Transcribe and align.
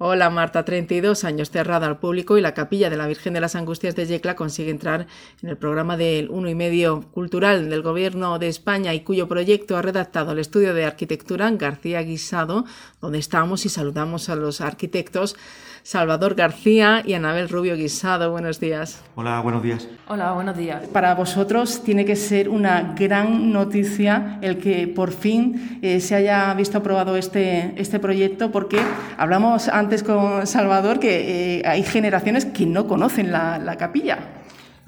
Hola 0.00 0.30
Marta, 0.30 0.64
32 0.64 1.24
años 1.24 1.50
cerrada 1.50 1.88
al 1.88 1.98
público 1.98 2.38
y 2.38 2.40
la 2.40 2.54
capilla 2.54 2.88
de 2.88 2.96
la 2.96 3.08
Virgen 3.08 3.32
de 3.32 3.40
las 3.40 3.56
Angustias 3.56 3.96
de 3.96 4.06
Yecla 4.06 4.36
consigue 4.36 4.70
entrar 4.70 5.08
en 5.42 5.48
el 5.48 5.56
programa 5.56 5.96
del 5.96 6.30
uno 6.30 6.48
y 6.48 6.54
medio 6.54 7.02
cultural 7.10 7.68
del 7.68 7.82
Gobierno 7.82 8.38
de 8.38 8.46
España 8.46 8.94
y 8.94 9.00
cuyo 9.00 9.26
proyecto 9.26 9.76
ha 9.76 9.82
redactado 9.82 10.30
el 10.30 10.38
estudio 10.38 10.72
de 10.72 10.84
arquitectura 10.84 11.50
García 11.50 12.00
Guisado, 12.02 12.64
donde 13.00 13.18
estamos 13.18 13.66
y 13.66 13.70
saludamos 13.70 14.28
a 14.28 14.36
los 14.36 14.60
arquitectos 14.60 15.34
Salvador 15.82 16.34
García 16.34 17.02
y 17.04 17.14
Anabel 17.14 17.48
Rubio 17.48 17.76
Guisado. 17.76 18.30
Buenos 18.30 18.60
días. 18.60 19.02
Hola, 19.14 19.40
buenos 19.40 19.62
días. 19.62 19.88
Hola, 20.06 20.32
buenos 20.32 20.56
días. 20.56 20.86
Para 20.92 21.14
vosotros 21.14 21.82
tiene 21.82 22.04
que 22.04 22.16
ser 22.16 22.48
una 22.48 22.94
gran 22.96 23.52
noticia 23.52 24.38
el 24.42 24.58
que 24.58 24.88
por 24.88 25.12
fin 25.12 25.78
eh, 25.82 26.00
se 26.00 26.14
haya 26.14 26.52
visto 26.54 26.78
aprobado 26.78 27.16
este, 27.16 27.74
este 27.76 27.98
proyecto, 27.98 28.50
porque 28.50 28.78
hablamos 29.16 29.68
antes 29.68 30.02
con 30.02 30.46
Salvador 30.46 31.00
que 31.00 31.58
eh, 31.58 31.62
hay 31.66 31.82
generaciones 31.82 32.44
que 32.44 32.66
no 32.66 32.86
conocen 32.86 33.32
la, 33.32 33.76
capilla. 33.78 34.18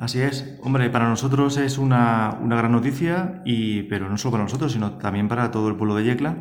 Así 0.01 0.19
es. 0.23 0.59
Hombre, 0.63 0.89
para 0.89 1.11
nosotros 1.11 1.59
es 1.59 1.77
una, 1.77 2.39
una, 2.41 2.57
gran 2.57 2.73
noticia, 2.73 3.43
y, 3.45 3.83
pero 3.83 4.09
no 4.09 4.17
solo 4.17 4.33
para 4.33 4.45
nosotros, 4.45 4.73
sino 4.73 4.93
también 4.93 5.29
para 5.29 5.51
todo 5.51 5.69
el 5.69 5.77
pueblo 5.77 5.95
de 5.95 6.05
Yecla 6.05 6.37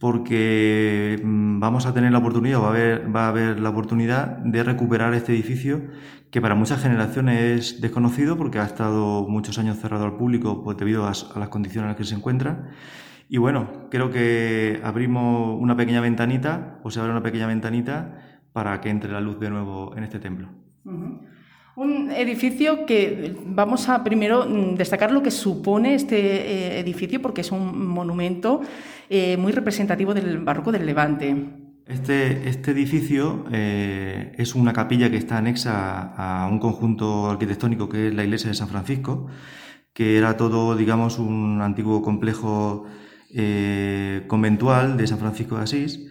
porque 0.00 1.20
mm, 1.22 1.60
vamos 1.60 1.86
a 1.86 1.94
tener 1.94 2.12
la 2.12 2.18
oportunidad, 2.18 2.60
va 2.60 2.66
a, 2.66 2.70
haber, 2.70 3.14
va 3.14 3.26
a 3.26 3.28
haber 3.28 3.60
la 3.60 3.70
oportunidad 3.70 4.38
de 4.38 4.62
recuperar 4.62 5.14
este 5.14 5.32
edificio 5.32 5.82
que 6.30 6.40
para 6.40 6.54
muchas 6.54 6.82
generaciones 6.82 7.40
es 7.74 7.80
desconocido 7.80 8.36
porque 8.36 8.58
ha 8.58 8.64
estado 8.64 9.26
muchos 9.28 9.58
años 9.58 9.78
cerrado 9.78 10.04
al 10.04 10.16
público 10.16 10.62
pues, 10.64 10.76
debido 10.76 11.06
a, 11.06 11.10
las 11.10 11.48
condiciones 11.48 11.84
en 11.84 11.88
las 11.88 11.96
que 11.96 12.04
se 12.04 12.14
encuentra. 12.14 12.70
Y 13.28 13.38
bueno, 13.38 13.88
creo 13.90 14.10
que 14.10 14.80
abrimos 14.82 15.58
una 15.60 15.76
pequeña 15.76 16.00
ventanita, 16.00 16.80
o 16.82 16.90
se 16.90 17.00
abre 17.00 17.12
una 17.12 17.22
pequeña 17.22 17.46
ventanita 17.46 18.18
para 18.52 18.80
que 18.80 18.90
entre 18.90 19.12
la 19.12 19.20
luz 19.20 19.38
de 19.40 19.50
nuevo 19.50 19.94
en 19.96 20.04
este 20.04 20.18
templo. 20.18 20.63
Un 21.76 22.12
edificio 22.12 22.86
que 22.86 23.34
vamos 23.46 23.88
a 23.88 24.04
primero 24.04 24.46
mm, 24.46 24.76
destacar 24.76 25.10
lo 25.10 25.22
que 25.24 25.32
supone 25.32 25.96
este 25.96 26.18
eh, 26.18 26.78
edificio 26.78 27.20
porque 27.20 27.40
es 27.40 27.50
un 27.50 27.88
monumento 27.88 28.60
eh, 29.10 29.36
muy 29.36 29.50
representativo 29.50 30.14
del 30.14 30.38
barroco 30.38 30.70
del 30.70 30.86
Levante. 30.86 31.34
Este, 31.86 32.48
este 32.48 32.70
edificio 32.70 33.44
eh, 33.50 34.32
es 34.38 34.54
una 34.54 34.72
capilla 34.72 35.10
que 35.10 35.16
está 35.16 35.38
anexa 35.38 36.14
a 36.16 36.46
un 36.46 36.60
conjunto 36.60 37.28
arquitectónico 37.28 37.88
que 37.88 38.08
es 38.08 38.14
la 38.14 38.22
iglesia 38.22 38.50
de 38.50 38.54
San 38.54 38.68
Francisco, 38.68 39.26
que 39.92 40.16
era 40.16 40.36
todo, 40.36 40.76
digamos, 40.76 41.18
un 41.18 41.60
antiguo 41.60 42.02
complejo 42.02 42.84
conventual 44.28 44.96
de 44.96 45.08
San 45.08 45.18
Francisco 45.18 45.56
de 45.56 45.62
Asís 45.64 46.06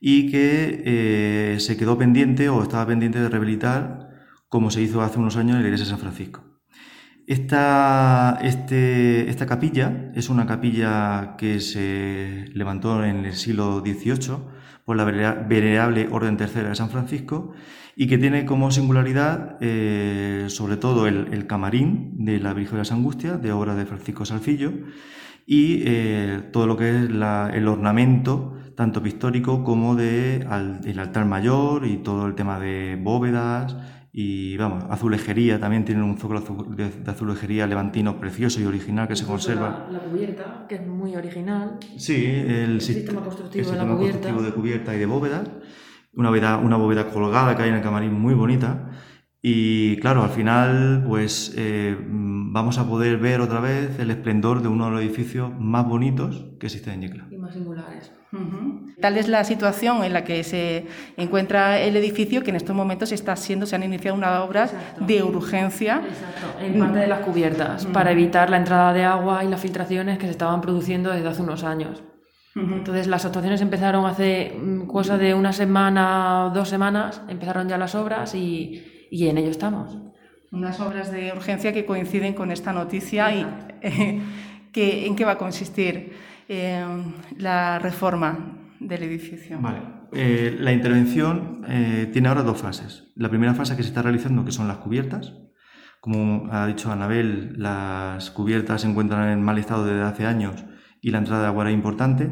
y 0.00 0.28
que 0.32 1.54
se 1.60 1.76
quedó 1.76 1.96
pendiente 1.96 2.48
o 2.48 2.60
estaba 2.64 2.84
pendiente 2.88 3.20
de 3.20 3.28
rehabilitar 3.28 4.13
como 4.54 4.70
se 4.70 4.80
hizo 4.82 5.02
hace 5.02 5.18
unos 5.18 5.36
años 5.36 5.56
en 5.56 5.62
la 5.62 5.66
iglesia 5.66 5.84
de 5.84 5.90
San 5.90 5.98
Francisco. 5.98 6.44
Esta, 7.26 8.38
este, 8.40 9.28
esta 9.28 9.46
capilla 9.46 10.12
es 10.14 10.28
una 10.28 10.46
capilla 10.46 11.34
que 11.36 11.58
se 11.58 12.44
levantó 12.54 13.02
en 13.02 13.24
el 13.24 13.32
siglo 13.32 13.80
XVIII 13.80 14.36
por 14.84 14.96
la 14.96 15.02
venerable 15.02 16.06
Orden 16.08 16.36
Tercera 16.36 16.68
de 16.68 16.76
San 16.76 16.88
Francisco 16.88 17.52
y 17.96 18.06
que 18.06 18.16
tiene 18.16 18.46
como 18.46 18.70
singularidad 18.70 19.56
eh, 19.60 20.44
sobre 20.46 20.76
todo 20.76 21.08
el, 21.08 21.46
camarín 21.48 22.24
de 22.24 22.38
la 22.38 22.54
Virgen 22.54 22.74
de 22.76 22.82
las 22.82 22.92
Angustias, 22.92 23.42
de 23.42 23.50
obra 23.50 23.74
de 23.74 23.86
Francisco 23.86 24.24
Salfillo, 24.24 24.72
y 25.46 25.82
eh, 25.84 26.48
todo 26.52 26.68
lo 26.68 26.76
que 26.76 26.90
es 26.90 26.94
el 27.10 27.66
ornamento, 27.66 28.56
tanto 28.76 29.02
pictórico 29.02 29.64
como 29.64 29.96
de, 29.96 30.46
altar 30.48 31.26
mayor 31.26 31.86
y 31.86 31.96
todo 31.96 32.28
el 32.28 32.36
tema 32.36 32.60
de 32.60 32.96
bóvedas 33.02 33.76
y 34.16 34.56
vamos, 34.56 34.84
azulejería, 34.90 35.58
también 35.58 35.84
tienen 35.84 36.04
un 36.04 36.16
zócalo 36.16 36.40
de, 36.68 36.88
azulejería 37.04 37.66
levantino 37.66 38.20
precioso 38.20 38.60
y 38.60 38.64
original 38.64 39.08
que 39.08 39.16
se 39.16 39.26
conserva. 39.26 39.88
La, 39.90 39.98
cubierta, 39.98 40.66
que 40.68 40.76
es 40.76 40.86
muy 40.86 41.16
original. 41.16 41.78
Sí, 41.96 42.24
el, 42.24 42.80
sistema 42.80 43.22
constructivo, 43.22 43.72
de, 43.72 43.76
la 43.76 43.82
cubierta. 43.82 44.20
constructivo 44.20 44.42
de 44.42 44.52
cubierta 44.52 44.94
y 44.94 45.00
de 45.00 45.06
bóveda. 45.06 45.42
Una 46.14 46.28
bóveda, 46.28 46.58
una 46.58 46.76
bóveda 46.76 47.10
colgada 47.10 47.56
que 47.56 47.64
hay 47.64 47.70
en 47.70 47.74
el 47.74 47.82
camarín 47.82 48.12
muy 48.12 48.34
bonita. 48.34 48.88
Y 49.46 49.98
claro, 49.98 50.22
al 50.22 50.30
final, 50.30 51.04
pues 51.06 51.52
eh, 51.58 51.94
vamos 52.00 52.78
a 52.78 52.88
poder 52.88 53.18
ver 53.18 53.42
otra 53.42 53.60
vez 53.60 53.98
el 53.98 54.10
esplendor 54.10 54.62
de 54.62 54.68
uno 54.68 54.86
de 54.86 54.92
los 54.92 55.00
edificios 55.02 55.52
más 55.58 55.86
bonitos 55.86 56.46
que 56.58 56.64
existen 56.64 56.94
en 56.94 57.02
Yecla. 57.02 57.26
Y 57.30 57.36
más 57.36 57.52
singulares. 57.52 58.10
Tal 59.02 59.18
es 59.18 59.28
la 59.28 59.44
situación 59.44 60.02
en 60.02 60.14
la 60.14 60.24
que 60.24 60.42
se 60.44 60.86
encuentra 61.18 61.78
el 61.78 61.94
edificio 61.94 62.42
que 62.42 62.48
en 62.48 62.56
estos 62.56 62.74
momentos 62.74 63.12
está 63.12 63.36
siendo, 63.36 63.66
se 63.66 63.76
han 63.76 63.82
iniciado 63.82 64.16
unas 64.16 64.40
obras 64.40 64.72
de 64.98 65.22
urgencia. 65.22 66.00
Exacto. 66.08 66.64
En 66.64 66.78
parte 66.78 67.00
de 67.00 67.06
las 67.06 67.20
cubiertas, 67.20 67.84
para 67.84 68.12
evitar 68.12 68.48
la 68.48 68.56
entrada 68.56 68.94
de 68.94 69.04
agua 69.04 69.44
y 69.44 69.48
las 69.48 69.60
filtraciones 69.60 70.16
que 70.16 70.24
se 70.24 70.32
estaban 70.32 70.62
produciendo 70.62 71.10
desde 71.10 71.28
hace 71.28 71.42
unos 71.42 71.64
años. 71.64 72.02
Entonces 72.56 73.08
las 73.08 73.26
actuaciones 73.26 73.60
empezaron 73.60 74.06
hace 74.06 74.56
mm, 74.58 74.86
cosa 74.86 75.18
de 75.18 75.34
una 75.34 75.52
semana 75.52 76.46
o 76.46 76.50
dos 76.50 76.70
semanas, 76.70 77.20
empezaron 77.28 77.68
ya 77.68 77.76
las 77.76 77.94
obras 77.94 78.34
y, 78.34 78.93
y 79.14 79.28
en 79.28 79.38
ello 79.38 79.50
estamos. 79.50 79.96
Unas 80.50 80.80
obras 80.80 81.12
de 81.12 81.32
urgencia 81.32 81.72
que 81.72 81.86
coinciden 81.86 82.34
con 82.34 82.50
esta 82.50 82.72
noticia 82.72 83.32
y 83.32 83.46
que, 84.72 85.06
en 85.06 85.14
qué 85.14 85.24
va 85.24 85.32
a 85.32 85.38
consistir. 85.38 86.12
Eh, 86.48 86.84
la 87.38 87.78
reforma 87.78 88.58
del 88.80 89.04
edificio. 89.04 89.58
Vale. 89.60 89.78
Eh, 90.12 90.56
la 90.58 90.72
intervención 90.72 91.64
eh, 91.68 92.10
tiene 92.12 92.28
ahora 92.28 92.42
dos 92.42 92.60
fases. 92.60 93.12
La 93.14 93.28
primera 93.28 93.54
fase 93.54 93.76
que 93.76 93.84
se 93.84 93.90
está 93.90 94.02
realizando, 94.02 94.44
que 94.44 94.50
son 94.50 94.66
las 94.66 94.78
cubiertas. 94.78 95.32
Como 96.00 96.52
ha 96.52 96.66
dicho 96.66 96.90
Anabel, 96.90 97.54
las 97.56 98.32
cubiertas 98.32 98.82
se 98.82 98.88
encuentran 98.88 99.28
en 99.28 99.42
mal 99.42 99.58
estado 99.58 99.86
desde 99.86 100.02
hace 100.02 100.26
años 100.26 100.64
y 101.04 101.10
la 101.10 101.18
entrada 101.18 101.42
de 101.42 101.48
agua 101.48 101.64
era 101.64 101.70
importante. 101.70 102.30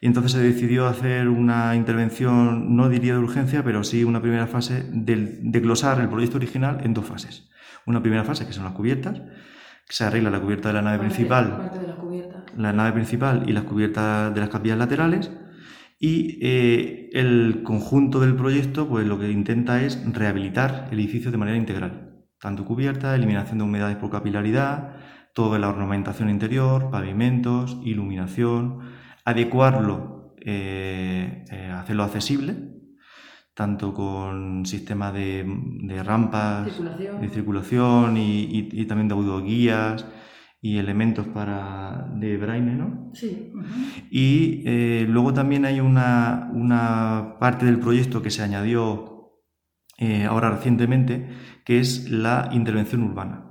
Y 0.00 0.06
entonces 0.06 0.32
se 0.32 0.40
decidió 0.40 0.86
hacer 0.86 1.28
una 1.28 1.76
intervención, 1.76 2.74
no 2.74 2.88
diría 2.88 3.12
de 3.12 3.18
urgencia, 3.18 3.62
pero 3.62 3.84
sí 3.84 4.02
una 4.02 4.22
primera 4.22 4.46
fase 4.46 4.82
de, 4.90 5.40
de 5.42 5.60
glosar 5.60 6.00
el 6.00 6.08
proyecto 6.08 6.38
original 6.38 6.80
en 6.84 6.94
dos 6.94 7.04
fases. 7.04 7.50
Una 7.84 8.00
primera 8.00 8.24
fase, 8.24 8.46
que 8.46 8.54
son 8.54 8.64
las 8.64 8.72
cubiertas, 8.72 9.20
se 9.90 10.04
arregla 10.04 10.30
la 10.30 10.40
cubierta 10.40 10.68
de 10.68 10.74
la 10.74 10.80
nave 10.80 11.00
principal, 11.00 11.70
la, 12.56 12.72
nave 12.72 12.92
principal 12.92 13.44
y 13.46 13.52
las 13.52 13.64
cubiertas 13.64 14.34
de 14.34 14.40
las 14.40 14.48
capillas 14.48 14.78
laterales. 14.78 15.30
Y 15.98 16.38
eh, 16.40 17.10
el 17.12 17.62
conjunto 17.62 18.20
del 18.20 18.36
proyecto, 18.36 18.88
pues 18.88 19.06
lo 19.06 19.18
que 19.18 19.30
intenta 19.30 19.82
es 19.82 20.02
rehabilitar 20.14 20.88
el 20.90 20.98
edificio 20.98 21.30
de 21.30 21.36
manera 21.36 21.58
integral, 21.58 22.24
tanto 22.40 22.64
cubierta, 22.64 23.14
eliminación 23.14 23.58
de 23.58 23.64
humedades 23.64 23.96
por 23.96 24.10
capilaridad, 24.10 24.96
toda 25.34 25.58
la 25.58 25.68
ornamentación 25.68 26.30
interior, 26.30 26.90
pavimentos, 26.90 27.76
iluminación, 27.84 28.80
adecuarlo, 29.24 30.34
eh, 30.40 31.44
eh, 31.50 31.70
hacerlo 31.74 32.04
accesible, 32.04 32.54
tanto 33.52 33.92
con 33.92 34.64
sistema 34.64 35.12
de, 35.12 35.44
de 35.82 36.02
rampas 36.02 36.66
de 37.20 37.28
circulación 37.28 38.16
y, 38.16 38.84
también 38.86 39.08
de 39.08 39.14
autoguías 39.14 40.06
y 40.60 40.78
elementos 40.78 41.26
para 41.28 42.08
de 42.14 42.36
braille, 42.36 42.72
¿no? 42.72 43.10
Sí. 43.12 43.52
Y 44.10 44.62
eh, 44.66 45.04
luego 45.08 45.34
también 45.34 45.64
hay 45.66 45.80
una, 45.80 46.50
una, 46.54 47.36
parte 47.38 47.66
del 47.66 47.80
proyecto 47.80 48.22
que 48.22 48.30
se 48.30 48.42
añadió 48.42 49.10
ahora 50.28 50.50
recientemente, 50.50 51.28
que 51.64 51.78
es 51.78 52.10
la 52.10 52.50
intervención 52.52 53.02
urbana. 53.02 53.43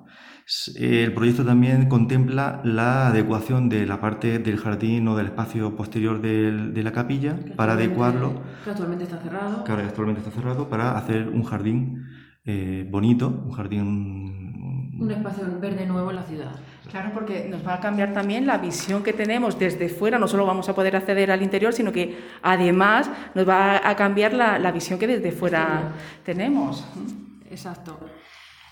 El 0.75 1.13
proyecto 1.13 1.45
también 1.45 1.87
contempla 1.87 2.61
la 2.65 3.07
adecuación 3.07 3.69
de 3.69 3.85
la 3.85 4.01
parte 4.01 4.39
del 4.39 4.57
jardín 4.57 5.07
o 5.07 5.15
del 5.15 5.27
espacio 5.27 5.75
posterior 5.75 6.21
de 6.21 6.83
la 6.83 6.91
capilla 6.91 7.37
para 7.55 7.73
adecuarlo. 7.73 8.41
Que 8.63 8.71
actualmente 8.71 9.05
está 9.05 9.17
cerrado. 9.19 9.63
Que 9.63 9.71
actualmente 9.71 10.21
está 10.21 10.31
cerrado 10.31 10.69
para 10.69 10.97
hacer 10.97 11.29
un 11.29 11.43
jardín 11.43 12.05
eh, 12.45 12.85
bonito, 12.89 13.43
un 13.45 13.51
jardín. 13.51 14.99
Un 14.99 15.11
espacio 15.11 15.45
verde 15.61 15.85
nuevo 15.85 16.09
en 16.09 16.17
la 16.17 16.23
ciudad. 16.23 16.51
Claro, 16.91 17.11
porque 17.13 17.47
nos 17.49 17.65
va 17.65 17.75
a 17.75 17.79
cambiar 17.79 18.11
también 18.13 18.45
la 18.45 18.57
visión 18.57 19.01
que 19.01 19.13
tenemos 19.13 19.57
desde 19.57 19.87
fuera. 19.87 20.19
No 20.19 20.27
solo 20.27 20.45
vamos 20.45 20.67
a 20.67 20.75
poder 20.75 20.95
acceder 20.97 21.31
al 21.31 21.41
interior, 21.41 21.73
sino 21.73 21.93
que 21.93 22.19
además 22.41 23.09
nos 23.33 23.47
va 23.47 23.87
a 23.87 23.95
cambiar 23.95 24.33
la, 24.33 24.59
la 24.59 24.71
visión 24.71 24.99
que 24.99 25.07
desde 25.07 25.31
fuera 25.31 25.93
tenemos. 26.25 26.85
Exacto. 27.49 27.97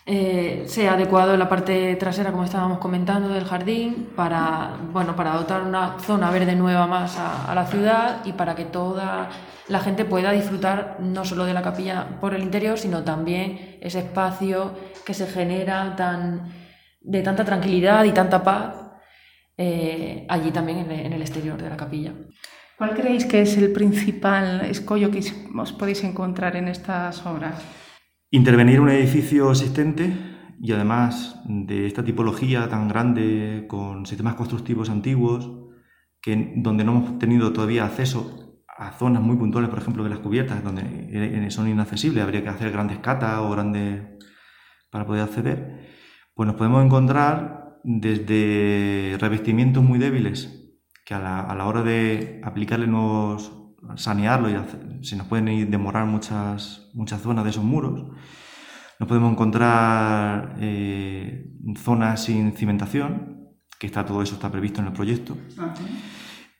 Eh, 0.05 0.63
sea 0.65 0.93
adecuado 0.93 1.33
en 1.33 1.39
la 1.39 1.47
parte 1.47 1.95
trasera, 1.95 2.31
como 2.31 2.43
estábamos 2.43 2.79
comentando, 2.79 3.29
del 3.29 3.45
jardín, 3.45 4.09
para, 4.15 4.75
bueno, 4.91 5.15
para 5.15 5.33
dotar 5.35 5.61
una 5.61 5.99
zona 5.99 6.31
verde 6.31 6.55
nueva 6.55 6.87
más 6.87 7.17
a, 7.19 7.53
la 7.53 7.67
ciudad 7.67 8.25
y 8.25 8.33
para 8.33 8.55
que 8.55 8.65
toda 8.65 9.29
la 9.67 9.79
gente 9.79 10.03
pueda 10.03 10.31
disfrutar 10.31 10.97
no 10.99 11.23
solo 11.23 11.45
de 11.45 11.53
la 11.53 11.61
capilla 11.61 12.19
por 12.19 12.33
el 12.33 12.41
interior, 12.41 12.79
sino 12.79 13.03
también 13.03 13.77
ese 13.79 13.99
espacio 13.99 14.73
que 15.05 15.13
se 15.13 15.27
genera 15.27 15.95
tan, 15.95 16.51
de 16.99 17.21
tanta 17.21 17.45
tranquilidad 17.45 18.03
y 18.03 18.11
tanta 18.11 18.43
paz 18.43 18.75
eh, 19.55 20.25
allí 20.27 20.49
también 20.49 20.89
en 20.91 21.13
el 21.13 21.21
exterior 21.21 21.61
de 21.61 21.69
la 21.69 21.77
capilla. 21.77 22.11
¿Cuál 22.75 22.95
creéis 22.95 23.25
que 23.27 23.41
es 23.41 23.55
el 23.57 23.71
principal 23.71 24.61
escollo 24.65 25.11
que 25.11 25.19
os 25.19 25.71
podéis 25.73 26.03
encontrar 26.03 26.55
en 26.55 26.67
estas 26.67 27.23
obras? 27.27 27.63
Intervenir 28.33 28.79
un 28.79 28.87
edificio 28.87 29.51
existente 29.51 30.13
y 30.57 30.71
además 30.71 31.41
de 31.43 31.85
esta 31.85 32.01
tipología 32.01 32.69
tan 32.69 32.87
grande 32.87 33.65
con 33.67 34.05
sistemas 34.05 34.35
constructivos 34.35 34.89
antiguos, 34.89 35.51
que, 36.21 36.53
donde 36.55 36.85
no 36.85 36.93
hemos 36.93 37.19
tenido 37.19 37.51
todavía 37.51 37.83
acceso 37.83 38.63
a 38.69 38.93
zonas 38.93 39.21
muy 39.21 39.35
puntuales, 39.35 39.69
por 39.69 39.79
ejemplo, 39.79 40.05
de 40.05 40.11
las 40.11 40.19
cubiertas, 40.19 40.63
donde 40.63 41.51
son 41.51 41.67
inaccesibles, 41.67 42.23
habría 42.23 42.41
que 42.41 42.47
hacer 42.47 42.71
grandes 42.71 42.99
catas 42.99 43.37
o 43.39 43.51
grandes 43.51 44.01
para 44.89 45.05
poder 45.05 45.23
acceder, 45.23 45.89
pues 46.33 46.47
nos 46.47 46.55
podemos 46.55 46.85
encontrar 46.85 47.79
desde 47.83 49.17
revestimientos 49.19 49.83
muy 49.83 49.99
débiles 49.99 50.71
que 51.05 51.15
a 51.15 51.19
la, 51.19 51.65
hora 51.65 51.83
de 51.83 52.39
aplicarle 52.45 52.87
nuevos, 52.87 53.60
sanearlo 53.95 54.49
y 54.49 55.03
se 55.03 55.15
nos 55.15 55.27
pueden 55.27 55.69
demorar 55.69 56.05
muchas, 56.05 56.89
muchas 56.93 57.21
zonas 57.21 57.43
de 57.43 57.49
esos 57.49 57.63
muros. 57.63 58.11
Nos 58.99 59.07
podemos 59.07 59.31
encontrar 59.31 60.57
eh, 60.59 61.51
zonas 61.77 62.23
sin 62.23 62.53
cimentación, 62.53 63.49
que 63.79 63.87
está 63.87 64.05
todo 64.05 64.21
eso 64.21 64.35
está 64.35 64.51
previsto 64.51 64.81
en 64.81 64.87
el 64.87 64.93
proyecto. 64.93 65.35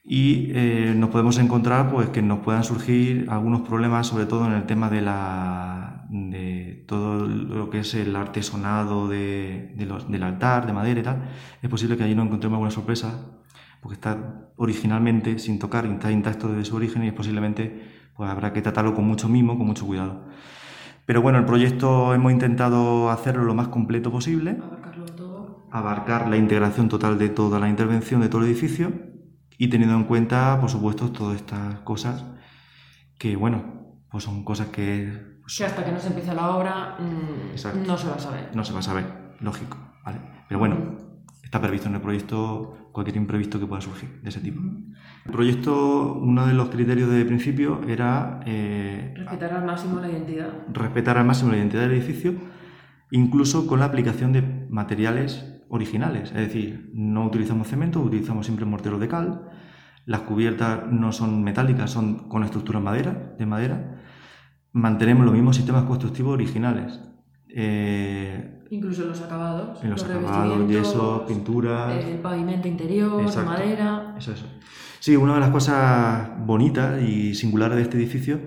Y 0.04 0.48
eh, 0.50 0.96
nos 0.98 1.12
podemos 1.12 1.38
encontrar 1.38 1.92
pues, 1.92 2.10
que 2.10 2.24
nos 2.24 2.40
puedan 2.40 2.64
surgir 2.64 3.28
algunos 3.30 3.62
problemas, 3.62 4.08
sobre 4.08 4.26
todo 4.26 4.48
en 4.48 4.54
el 4.54 4.66
tema 4.66 4.90
de, 4.90 5.02
la, 5.02 6.08
de 6.10 6.84
todo 6.88 7.28
lo 7.28 7.70
que 7.70 7.82
es 7.82 7.94
el 7.94 8.16
artesonado 8.16 9.08
de, 9.08 9.76
del 9.78 10.24
altar, 10.24 10.66
de 10.66 10.74
madera 10.74 11.00
y 11.00 11.04
tal. 11.04 11.30
Es 11.62 11.70
posible 11.70 11.96
que 11.96 12.04
allí 12.04 12.16
nos 12.16 12.26
encontremos 12.26 12.56
alguna 12.56 12.72
sorpresa 12.72 13.42
porque 13.82 13.96
está 13.96 14.52
originalmente 14.56 15.40
sin 15.40 15.60
tocar, 15.60 15.86
está 15.86 16.12
intacto 16.12 16.48
desde 16.48 16.66
su 16.66 16.76
origen 16.76 17.04
y 17.04 17.08
es 17.08 17.14
posiblemente 17.14 18.02
pues 18.16 18.30
habrá 18.30 18.54
que 18.54 18.62
tratarlo 18.62 18.94
con 18.94 19.06
mucho 19.06 19.28
mimo, 19.28 19.58
con 19.58 19.68
mucho 19.68 19.86
cuidado. 19.86 20.26
Pero 21.06 21.22
bueno, 21.22 21.40
el 21.40 21.46
proyecto 21.46 22.14
hemos 22.14 22.32
intentado 22.32 23.10
hacerlo 23.10 23.44
lo 23.44 23.56
más 23.56 23.70
completo 23.70 24.12
posible, 24.12 24.62
abarcar 25.72 26.30
la 26.30 26.38
integración 26.38 26.90
total 26.90 27.18
de 27.18 27.30
toda 27.30 27.60
la 27.60 27.68
intervención 27.68 28.22
de 28.22 28.30
todo 28.30 28.42
el 28.42 28.48
edificio 28.48 28.92
y 29.58 29.70
teniendo 29.70 29.96
en 29.96 30.04
cuenta, 30.04 30.60
por 30.60 30.70
supuesto, 30.70 31.12
todas 31.12 31.38
estas 31.38 31.80
cosas 31.80 32.26
que, 33.18 33.36
bueno, 33.36 34.00
pues 34.10 34.24
son 34.24 34.44
cosas 34.44 34.68
que... 34.68 35.40
Pues, 35.42 35.62
hasta 35.62 35.84
que 35.84 35.92
no 35.92 36.00
se 36.00 36.08
empiece 36.08 36.34
la 36.34 36.56
obra 36.56 36.98
mm, 37.00 37.88
no 37.88 37.98
se 37.98 38.08
va 38.08 38.16
a 38.16 38.20
saber. 38.20 38.50
No 38.54 38.64
se 38.64 38.74
va 38.74 38.80
a 38.80 38.84
saber, 38.84 39.06
lógico, 39.40 39.78
¿vale? 40.06 40.20
Pero 40.48 40.60
bueno, 40.60 40.78
está 41.44 41.60
previsto 41.60 41.90
en 41.90 41.96
el 41.96 42.02
proyecto 42.02 42.90
cualquier 42.92 43.18
imprevisto 43.18 43.60
que 43.60 43.66
pueda 43.66 43.82
surgir 43.82 44.22
de 44.22 44.30
ese 44.30 44.42
tipo. 44.42 44.62
El 45.26 45.32
proyecto, 45.32 46.14
uno 46.14 46.46
de 46.46 46.54
los 46.54 46.70
criterios 46.70 47.10
de 47.10 47.26
principio 47.26 47.82
era... 47.88 48.42
Eh, 48.46 49.14
respetar 49.16 49.54
al 49.54 49.66
máximo 49.66 50.00
la 50.00 50.10
identidad. 50.10 50.50
Respetar 50.72 51.18
al 51.18 51.26
máximo 51.26 51.52
la 51.52 51.58
identidad 51.58 51.84
del 51.84 51.94
edificio, 51.94 52.36
incluso 53.12 53.68
con 53.68 53.80
la 53.80 53.86
aplicación 53.86 54.34
de 54.34 54.42
materiales 54.70 55.64
originales. 55.70 56.32
Es 56.32 56.48
decir, 56.48 56.92
no 56.94 57.26
utilizamos 57.26 57.68
cemento, 57.68 58.02
utilizamos 58.02 58.46
siempre 58.46 58.66
mortero 58.66 59.00
de 59.00 59.08
cal. 59.08 59.50
Las 60.06 60.22
cubiertas 60.22 60.92
no 60.92 61.12
son 61.12 61.44
metálicas, 61.44 61.92
son 61.92 62.28
con 62.28 62.44
estructura 62.44 62.80
madera, 62.80 63.36
de 63.38 63.46
madera. 63.46 64.02
Mantenemos 64.74 65.26
los 65.26 65.34
mismos 65.34 65.56
sistemas 65.56 65.84
constructivos 65.84 66.34
originales. 66.34 67.00
Eh, 67.48 68.61
Incluso 68.72 69.06
los 69.06 69.22
acabados. 69.22 69.84
En 69.84 69.92
los, 69.92 70.04
acabados, 70.04 70.68
yeso, 70.70 71.26
pintura. 71.28 71.94
El 72.00 72.20
pavimento 72.20 72.68
interior, 72.68 73.22
madera. 73.46 74.16
Eso, 74.18 74.32
eso. 74.32 74.48
Sí, 75.00 75.16
una 75.16 75.36
de 75.36 75.40
las 75.42 75.50
cosas 75.50 76.30
bonitas 76.46 77.02
y 77.02 77.36
singulares 77.36 77.76
de 77.76 77.84
este 77.84 77.98
edificio 77.98 78.40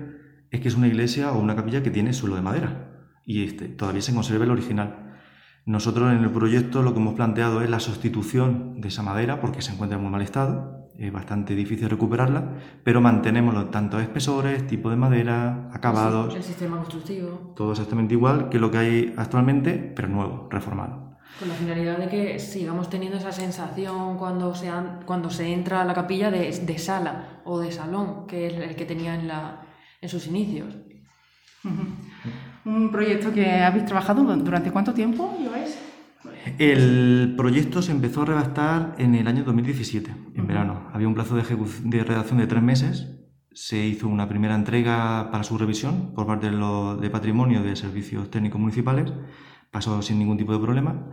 es 0.50 0.60
que 0.60 0.68
es 0.68 0.76
una 0.76 0.86
iglesia 0.86 1.32
o 1.32 1.38
una 1.38 1.54
capilla 1.54 1.82
que 1.82 1.90
tiene 1.90 2.12
suelo 2.12 2.36
de 2.36 2.42
madera 2.42 2.90
y 3.26 3.44
este, 3.44 3.68
todavía 3.68 4.02
se 4.02 4.14
conserva 4.14 4.44
el 4.44 4.50
original. 4.50 5.18
Nosotros 5.66 6.12
en 6.12 6.22
el 6.22 6.30
proyecto 6.30 6.82
lo 6.82 6.94
que 6.94 7.00
hemos 7.00 7.14
planteado 7.14 7.62
es 7.62 7.70
la 7.70 7.80
sustitución 7.80 8.80
de 8.80 8.88
esa 8.88 9.02
madera 9.02 9.40
porque 9.40 9.62
se 9.62 9.72
encuentra 9.72 9.96
en 9.96 10.02
muy 10.02 10.12
mal 10.12 10.22
estado 10.22 10.83
es 10.98 11.12
bastante 11.12 11.54
difícil 11.54 11.90
recuperarla, 11.90 12.52
pero 12.84 13.00
mantenemos 13.00 13.54
los 13.54 13.70
tantos 13.70 14.00
espesores, 14.00 14.66
tipo 14.66 14.90
de 14.90 14.96
madera, 14.96 15.68
acabados. 15.72 16.34
El 16.34 16.42
sistema 16.42 16.76
constructivo. 16.78 17.52
Todo 17.56 17.72
exactamente 17.72 18.14
igual 18.14 18.48
que 18.48 18.58
lo 18.58 18.70
que 18.70 18.78
hay 18.78 19.14
actualmente, 19.16 19.92
pero 19.94 20.08
nuevo, 20.08 20.48
reformado. 20.50 21.18
Con 21.38 21.48
la 21.48 21.54
finalidad 21.54 21.98
de 21.98 22.08
que 22.08 22.38
sigamos 22.38 22.88
teniendo 22.88 23.18
esa 23.18 23.32
sensación 23.32 24.16
cuando 24.16 24.54
se, 24.54 24.70
cuando 25.04 25.30
se 25.30 25.52
entra 25.52 25.82
a 25.82 25.84
la 25.84 25.94
capilla 25.94 26.30
de, 26.30 26.50
de, 26.50 26.78
sala 26.78 27.40
o 27.44 27.58
de 27.58 27.72
salón, 27.72 28.26
que 28.28 28.46
es 28.46 28.54
el 28.54 28.76
que 28.76 28.84
tenía 28.84 29.16
en, 29.16 29.26
la, 29.26 29.62
en 30.00 30.08
sus 30.08 30.28
inicios. 30.28 30.76
Un 32.64 32.90
proyecto 32.92 33.32
que 33.32 33.50
habéis 33.50 33.84
trabajado 33.84 34.22
durante 34.22 34.70
cuánto 34.70 34.94
tiempo 34.94 35.36
lleváis? 35.40 35.76
El 36.58 37.34
proyecto 37.36 37.82
se 37.82 37.92
empezó 37.92 38.22
a 38.22 38.26
redactar 38.26 38.94
en 38.98 39.14
el 39.14 39.26
año 39.26 39.44
2017, 39.44 40.10
en 40.10 40.33
verano. 40.33 40.33
Había 41.04 41.10
un 41.10 41.14
plazo 41.16 41.36
de, 41.36 41.44
de 41.84 42.02
redacción 42.02 42.38
de 42.38 42.46
tres 42.46 42.62
meses. 42.62 43.10
Se 43.52 43.76
hizo 43.76 44.08
una 44.08 44.26
primera 44.26 44.54
entrega 44.54 45.28
para 45.30 45.44
su 45.44 45.58
revisión 45.58 46.14
por 46.14 46.26
parte 46.26 46.46
de, 46.46 46.56
lo, 46.56 46.96
de 46.96 47.10
Patrimonio 47.10 47.62
de 47.62 47.76
Servicios 47.76 48.30
Técnicos 48.30 48.58
Municipales. 48.58 49.12
Pasó 49.70 50.00
sin 50.00 50.18
ningún 50.18 50.38
tipo 50.38 50.54
de 50.54 50.60
problema. 50.60 51.10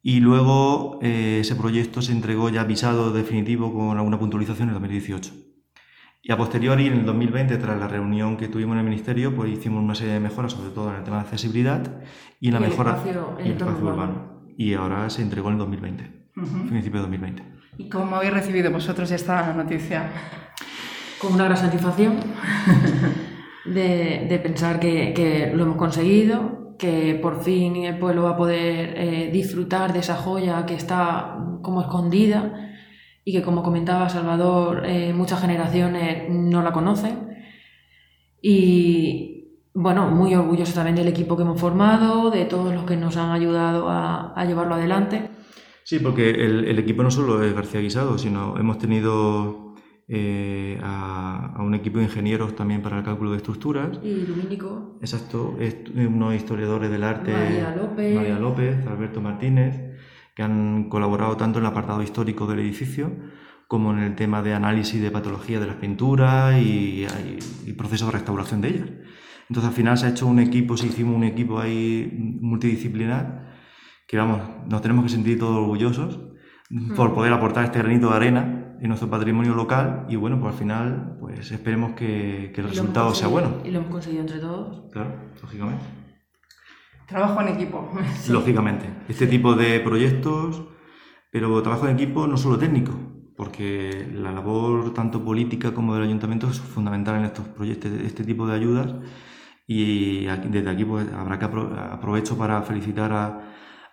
Y 0.00 0.20
luego 0.20 1.00
eh, 1.02 1.38
ese 1.40 1.56
proyecto 1.56 2.02
se 2.02 2.12
entregó 2.12 2.50
ya 2.50 2.62
visado 2.62 3.12
definitivo 3.12 3.74
con 3.74 3.98
alguna 3.98 4.16
puntualización 4.16 4.68
en 4.68 4.74
2018. 4.74 5.32
Y 6.22 6.30
a 6.30 6.36
posteriori, 6.36 6.86
en 6.86 6.92
el 6.92 7.04
2020, 7.04 7.56
tras 7.56 7.80
la 7.80 7.88
reunión 7.88 8.36
que 8.36 8.46
tuvimos 8.46 8.74
en 8.74 8.78
el 8.78 8.84
Ministerio, 8.84 9.34
pues 9.34 9.50
hicimos 9.50 9.82
una 9.82 9.96
serie 9.96 10.12
de 10.12 10.20
mejoras, 10.20 10.52
sobre 10.52 10.70
todo 10.70 10.90
en 10.90 10.98
el 10.98 11.02
tema 11.02 11.16
de 11.16 11.22
accesibilidad 11.22 12.00
y 12.38 12.46
en 12.46 12.54
la 12.54 12.60
mejora 12.60 13.02
del 13.02 13.50
espacio 13.50 13.84
urbano 13.84 14.36
y 14.56 14.74
ahora 14.74 15.10
se 15.10 15.22
entregó 15.22 15.48
en 15.48 15.54
el 15.54 15.58
2020, 15.58 16.30
principio 16.68 17.00
de 17.00 17.08
2020. 17.08 17.55
¿Y 17.78 17.88
cómo 17.88 18.16
habéis 18.16 18.32
recibido 18.32 18.70
vosotros 18.70 19.10
esta 19.10 19.52
noticia? 19.52 20.10
Con 21.20 21.34
una 21.34 21.44
gran 21.44 21.56
satisfacción 21.56 22.16
de, 23.64 24.40
pensar 24.42 24.80
que, 24.80 25.52
lo 25.54 25.64
hemos 25.64 25.76
conseguido, 25.76 26.76
que 26.78 27.18
por 27.20 27.42
fin 27.42 27.76
el 27.76 27.98
pueblo 27.98 28.24
va 28.24 28.30
a 28.30 28.36
poder 28.36 28.94
eh, 28.96 29.30
disfrutar 29.32 29.92
de 29.92 30.00
esa 30.00 30.16
joya 30.16 30.66
que 30.66 30.74
está 30.74 31.36
como 31.62 31.80
escondida 31.80 32.72
y 33.24 33.32
que 33.32 33.42
como 33.42 33.62
comentaba 33.62 34.08
Salvador, 34.08 34.84
eh, 34.86 35.12
muchas 35.12 35.40
generaciones 35.40 36.30
no 36.30 36.62
la 36.62 36.72
conocen. 36.72 37.26
Y, 38.40 39.36
bueno, 39.74 40.08
muy 40.08 40.34
orgulloso 40.34 40.72
también 40.72 40.96
del 40.96 41.08
equipo 41.08 41.36
que 41.36 41.42
hemos 41.42 41.60
formado, 41.60 42.30
de 42.30 42.44
todos 42.44 42.72
los 42.72 42.84
que 42.84 42.96
nos 42.96 43.16
han 43.16 43.32
ayudado 43.32 43.88
a, 43.90 44.44
llevarlo 44.46 44.76
adelante. 44.76 45.28
Sí, 45.86 46.00
porque 46.00 46.30
el, 46.30 46.78
equipo 46.80 47.04
no 47.04 47.12
solo 47.12 47.44
es 47.44 47.54
García 47.54 47.80
Guisado, 47.80 48.18
sino 48.18 48.58
hemos 48.58 48.76
tenido 48.76 49.76
eh, 50.08 50.80
a, 50.82 51.58
un 51.60 51.76
equipo 51.76 51.98
de 51.98 52.06
ingenieros 52.06 52.56
también 52.56 52.82
para 52.82 52.98
el 52.98 53.04
cálculo 53.04 53.30
de 53.30 53.36
estructuras. 53.36 54.00
Y 54.02 54.26
lumínico. 54.26 54.98
Exacto, 55.00 55.56
unos 55.94 56.34
historiadores 56.34 56.90
del 56.90 57.04
arte. 57.04 57.32
María 57.32 57.76
López. 57.76 58.16
María 58.16 58.36
López, 58.36 58.84
Alberto 58.84 59.20
Martínez, 59.20 59.96
que 60.34 60.42
han 60.42 60.88
colaborado 60.88 61.36
tanto 61.36 61.60
en 61.60 61.66
el 61.66 61.70
apartado 61.70 62.02
histórico 62.02 62.48
del 62.48 62.58
edificio 62.58 63.12
como 63.68 63.92
en 63.92 64.00
el 64.00 64.16
tema 64.16 64.42
de 64.42 64.54
análisis 64.54 65.00
de 65.00 65.12
patología 65.12 65.60
de 65.60 65.68
las 65.68 65.76
pinturas 65.76 66.60
y, 66.60 67.04
y, 67.04 67.38
y 67.64 67.72
procesos 67.74 68.08
de 68.08 68.12
restauración 68.12 68.60
de 68.60 68.68
ellas. 68.70 68.88
Entonces 69.48 69.68
al 69.68 69.76
final 69.76 69.96
se 69.96 70.06
ha 70.06 70.08
hecho 70.08 70.26
un 70.26 70.40
equipo, 70.40 70.76
se 70.76 70.88
hicimos 70.88 71.14
un 71.14 71.22
equipo 71.22 71.60
ahí 71.60 72.12
multidisciplinar, 72.40 73.45
que 74.06 74.16
vamos, 74.16 74.40
nos 74.68 74.82
tenemos 74.82 75.04
que 75.04 75.10
sentir 75.10 75.38
todos 75.38 75.56
orgullosos 75.56 76.20
por 76.96 77.14
poder 77.14 77.32
aportar 77.32 77.64
este 77.64 77.78
granito 77.78 78.10
de 78.10 78.16
arena 78.16 78.76
en 78.80 78.88
nuestro 78.88 79.08
patrimonio 79.08 79.54
local 79.54 80.06
y 80.08 80.16
bueno, 80.16 80.38
pues 80.40 80.52
al 80.52 80.58
final 80.58 81.16
pues 81.20 81.50
esperemos 81.50 81.92
que, 81.92 82.52
el 82.54 82.68
resultado 82.68 83.14
sea 83.14 83.28
bueno. 83.28 83.56
Y 83.64 83.70
lo 83.70 83.78
hemos 83.78 83.90
conseguido 83.90 84.22
entre 84.22 84.38
todos. 84.38 84.90
Claro, 84.92 85.14
lógicamente. 85.40 85.84
Trabajo 87.06 87.40
en 87.40 87.48
equipo. 87.48 87.88
Lógicamente. 88.30 88.86
Este 89.08 89.28
tipo 89.28 89.54
de 89.54 89.78
proyectos, 89.78 90.64
pero 91.30 91.62
trabajo 91.62 91.86
en 91.86 91.94
equipo 91.94 92.26
no 92.26 92.36
solo 92.36 92.58
técnico, 92.58 92.92
porque 93.36 94.08
la 94.12 94.32
labor 94.32 94.92
tanto 94.92 95.24
política 95.24 95.72
como 95.72 95.94
del 95.94 96.02
ayuntamiento 96.02 96.48
es 96.48 96.58
fundamental 96.58 97.16
en 97.16 97.26
estos 97.26 97.46
proyectos, 97.46 97.92
este 97.92 98.24
tipo 98.24 98.44
de 98.48 98.56
ayudas 98.56 98.92
y 99.68 100.26
desde 100.26 100.70
aquí 100.70 100.84
pues, 100.84 101.12
habrá 101.12 101.38
que 101.38 101.44
aprovecho 101.44 102.36
para 102.38 102.62
felicitar 102.62 103.12
a, 103.12 103.40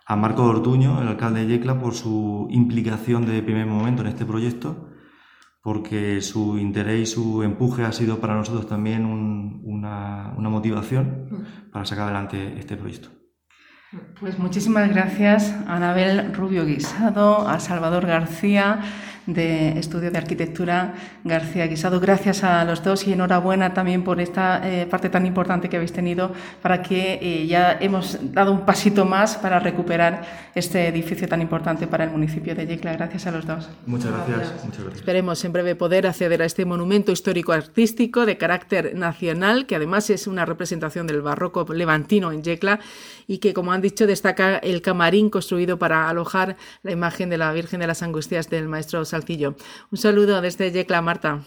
a 0.05 0.15
Marco 0.15 0.43
Ortuño, 0.43 1.01
el 1.01 1.07
alcalde 1.07 1.41
de 1.41 1.48
Yecla, 1.48 1.79
por 1.79 1.93
su 1.93 2.48
implicación 2.50 3.25
de 3.25 3.41
primer 3.41 3.65
momento 3.65 4.01
en 4.01 4.10
este 4.10 4.25
proyecto, 4.25 4.89
porque 5.62 6.22
su 6.22 6.57
interés 6.57 7.01
y 7.01 7.05
su 7.05 7.43
empuje 7.43 7.83
ha 7.83 7.91
sido 7.91 8.19
para 8.19 8.36
nosotros 8.36 8.67
también 8.67 9.05
una, 9.05 10.33
una 10.38 10.50
motivación 10.50 11.27
mm. 11.29 11.72
para 11.72 11.86
sacar 11.86 12.05
adelante 12.05 12.57
este 12.57 12.75
proyecto. 12.75 13.10
Pues 14.19 14.39
muchísimas 14.39 14.89
gracias 14.89 15.53
a 15.67 15.75
Anabel 15.75 16.33
Rubio 16.33 16.65
Guisado, 16.65 17.48
a 17.48 17.60
Salvador 17.60 18.07
García 18.07 18.81
de 19.25 19.80
Estudio 19.80 20.12
de 20.12 20.18
Arquitectura 20.18 20.96
García 21.24 21.68
Guisado. 21.68 22.00
Gracias 22.00 22.44
a 22.44 22.63
los 22.65 22.84
dos 22.84 23.08
y 23.08 23.13
enhorabuena 23.13 23.74
también 23.74 24.03
por 24.03 24.20
esta 24.20 24.62
eh, 24.63 24.86
parte 24.86 25.10
tan 25.10 25.25
importante 25.25 25.70
que 25.70 25.77
habéis 25.77 25.94
tenido 25.94 26.32
para 26.62 26.82
que 26.82 27.20
eh, 27.22 27.48
ya 27.48 27.77
hemos 27.80 28.18
dado 28.34 28.51
un 28.51 28.65
pasito 28.65 29.06
más 29.06 29.36
para 29.38 29.60
recuperar 29.60 30.24
este 30.56 30.88
edificio 30.88 31.27
tan 31.27 31.42
importante 31.42 31.88
para 31.88 32.03
el 32.03 32.12
municipio 32.12 32.56
de 32.56 32.68
Yecla. 32.68 32.94
Gracias 32.94 33.27
a 33.27 33.32
los 33.32 33.46
dos. 33.46 33.70
Muchas 33.86 34.12
gracias. 34.12 34.63
Muchas 34.63 34.84
gracias. 34.84 34.96
Esperemos 34.96 35.44
en 35.46 35.53
breve 35.53 35.75
poder 35.75 36.08
acceder 36.08 36.42
a 36.42 36.46
este 36.46 36.65
monumento 36.65 37.12
histórico-artístico 37.12 38.25
de 38.25 38.38
carácter 38.38 38.96
nacional, 38.96 39.65
que 39.65 39.75
además 39.75 40.10
es 40.10 40.27
una 40.27 40.46
representación 40.46 41.08
del 41.08 41.22
barroco 41.22 41.65
levantino 41.74 42.32
en 42.32 42.44
Yecla 42.44 42.80
y 43.27 43.38
que, 43.38 43.53
como 43.53 43.72
han 43.72 43.82
dicho, 43.82 44.08
destaca 44.08 44.58
el 44.58 44.82
camarín 44.82 45.30
construido 45.30 45.80
para 45.80 46.10
alojar 46.10 46.58
la 46.82 46.92
imagen 46.92 47.30
de 47.30 47.38
la 47.38 47.51
Virgen 47.53 47.80
de 47.80 47.88
las 47.88 48.03
Angustias 48.03 48.50
del 48.50 48.68
maestro 48.68 49.06
Un 49.91 49.98
saludo 49.98 50.41
desde 50.41 50.72
Yecla, 50.72 51.01
Marta. 51.01 51.43